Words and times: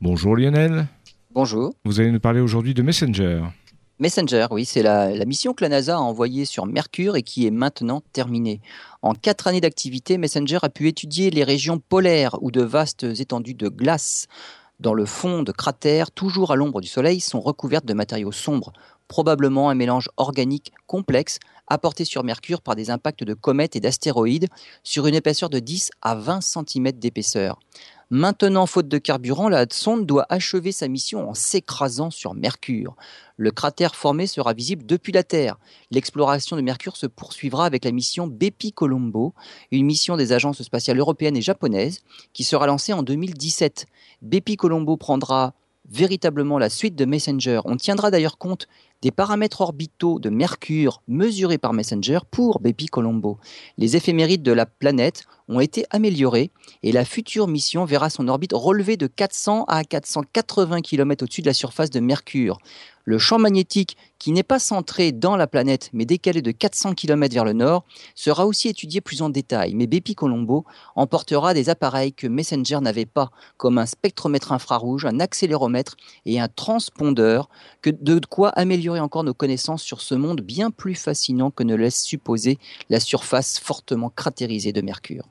Bonjour 0.00 0.34
Lionel. 0.36 0.86
Bonjour. 1.32 1.74
Vous 1.84 2.00
allez 2.00 2.10
nous 2.10 2.20
parler 2.20 2.40
aujourd'hui 2.40 2.72
de 2.72 2.82
Messenger. 2.82 3.42
Messenger, 3.98 4.46
oui, 4.50 4.64
c'est 4.64 4.82
la, 4.82 5.14
la, 5.14 5.24
mission 5.26 5.52
que 5.52 5.62
la 5.62 5.68
NASA 5.68 5.96
a 5.96 6.00
envoyée 6.00 6.46
sur 6.46 6.64
Mercure 6.64 7.16
et 7.16 7.22
qui 7.22 7.46
est 7.46 7.50
maintenant 7.50 8.02
terminée. 8.14 8.62
En 9.02 9.12
quatre 9.12 9.46
années 9.46 9.60
d'activité, 9.60 10.16
Messenger 10.16 10.58
a 10.62 10.70
pu 10.70 10.88
étudier 10.88 11.30
les 11.30 11.44
régions 11.44 11.78
polaires 11.78 12.36
où 12.40 12.50
de 12.50 12.62
vastes 12.62 13.04
étendues 13.04 13.52
de 13.52 13.68
glace 13.68 14.26
dans 14.80 14.94
le 14.94 15.04
fond 15.04 15.42
de 15.42 15.52
cratères, 15.52 16.10
toujours 16.10 16.52
à 16.52 16.56
l'ombre 16.56 16.80
du 16.80 16.88
Soleil, 16.88 17.20
sont 17.20 17.40
recouvertes 17.40 17.84
de 17.84 17.92
matériaux 17.92 18.32
sombres, 18.32 18.72
probablement 19.08 19.68
un 19.68 19.74
mélange 19.74 20.08
organique 20.16 20.72
complexe 20.86 21.38
apporté 21.66 22.06
sur 22.06 22.24
Mercure 22.24 22.62
par 22.62 22.76
des 22.76 22.90
impacts 22.90 23.22
de 23.22 23.34
comètes 23.34 23.76
et 23.76 23.80
d'astéroïdes 23.80 24.48
sur 24.82 25.06
une 25.06 25.14
épaisseur 25.14 25.50
de 25.50 25.58
10 25.58 25.90
à 26.00 26.14
20 26.14 26.40
cm 26.40 26.92
d'épaisseur. 26.92 27.58
Maintenant, 28.12 28.66
faute 28.66 28.88
de 28.88 28.98
carburant, 28.98 29.48
la 29.48 29.66
sonde 29.70 30.04
doit 30.04 30.26
achever 30.30 30.72
sa 30.72 30.88
mission 30.88 31.30
en 31.30 31.34
s'écrasant 31.34 32.10
sur 32.10 32.34
Mercure. 32.34 32.96
Le 33.36 33.52
cratère 33.52 33.94
formé 33.94 34.26
sera 34.26 34.52
visible 34.52 34.84
depuis 34.84 35.12
la 35.12 35.22
Terre. 35.22 35.60
L'exploration 35.92 36.56
de 36.56 36.60
Mercure 36.62 36.96
se 36.96 37.06
poursuivra 37.06 37.66
avec 37.66 37.84
la 37.84 37.92
mission 37.92 38.26
Bepi 38.26 38.72
Colombo, 38.72 39.32
une 39.70 39.86
mission 39.86 40.16
des 40.16 40.32
agences 40.32 40.60
spatiales 40.60 40.98
européennes 40.98 41.36
et 41.36 41.42
japonaises 41.42 42.00
qui 42.32 42.42
sera 42.42 42.66
lancée 42.66 42.92
en 42.92 43.04
2017. 43.04 43.86
Bepi 44.22 44.56
Colombo 44.56 44.96
prendra 44.96 45.54
véritablement 45.88 46.58
la 46.58 46.68
suite 46.68 46.96
de 46.96 47.04
Messenger. 47.04 47.60
On 47.64 47.76
tiendra 47.76 48.10
d'ailleurs 48.10 48.38
compte 48.38 48.66
des 49.02 49.10
paramètres 49.10 49.60
orbitaux 49.60 50.18
de 50.18 50.30
Mercure 50.30 51.02
mesurés 51.08 51.58
par 51.58 51.72
Messenger 51.72 52.20
pour 52.30 52.60
Bepi 52.60 52.86
Colombo. 52.86 53.38
Les 53.78 53.96
éphémérides 53.96 54.42
de 54.42 54.52
la 54.52 54.66
planète 54.66 55.24
ont 55.48 55.60
été 55.60 55.84
améliorés 55.90 56.50
et 56.82 56.92
la 56.92 57.04
future 57.04 57.48
mission 57.48 57.84
verra 57.84 58.10
son 58.10 58.28
orbite 58.28 58.52
relevée 58.52 58.96
de 58.96 59.06
400 59.06 59.64
à 59.68 59.84
480 59.84 60.80
km 60.80 61.24
au-dessus 61.24 61.42
de 61.42 61.46
la 61.46 61.54
surface 61.54 61.90
de 61.90 62.00
Mercure. 62.00 62.58
Le 63.04 63.18
champ 63.18 63.38
magnétique, 63.38 63.96
qui 64.18 64.30
n'est 64.30 64.42
pas 64.42 64.58
centré 64.58 65.10
dans 65.10 65.34
la 65.34 65.46
planète 65.46 65.88
mais 65.92 66.04
décalé 66.04 66.42
de 66.42 66.52
400 66.52 66.94
km 66.94 67.34
vers 67.34 67.44
le 67.44 67.54
nord, 67.54 67.84
sera 68.14 68.46
aussi 68.46 68.68
étudié 68.68 69.00
plus 69.00 69.22
en 69.22 69.30
détail. 69.30 69.74
Mais 69.74 69.86
Bepi 69.86 70.14
Colombo 70.14 70.64
emportera 70.94 71.54
des 71.54 71.70
appareils 71.70 72.12
que 72.12 72.26
Messenger 72.26 72.78
n'avait 72.80 73.06
pas, 73.06 73.30
comme 73.56 73.78
un 73.78 73.86
spectromètre 73.86 74.52
infrarouge, 74.52 75.06
un 75.06 75.18
accéléromètre 75.18 75.96
et 76.26 76.38
un 76.38 76.48
transpondeur, 76.48 77.48
de 77.84 78.20
quoi 78.28 78.50
améliorer 78.90 79.00
encore 79.00 79.24
nos 79.24 79.34
connaissances 79.34 79.82
sur 79.82 80.00
ce 80.00 80.14
monde 80.14 80.40
bien 80.40 80.70
plus 80.70 80.96
fascinant 80.96 81.50
que 81.50 81.62
ne 81.62 81.76
laisse 81.76 82.02
supposer 82.02 82.58
la 82.88 82.98
surface 82.98 83.60
fortement 83.60 84.10
cratérisée 84.10 84.72
de 84.72 84.80
Mercure. 84.80 85.24